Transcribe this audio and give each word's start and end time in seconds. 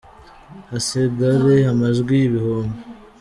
hasigare 0.69 1.55
amajwi 1.71 2.17
ibihumbi 2.27 2.79